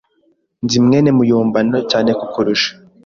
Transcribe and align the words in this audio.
Nzi 0.63 0.77
mwene 0.85 1.09
muyombano 1.17 1.77
cyane 1.91 2.11
kukurusha. 2.19 2.71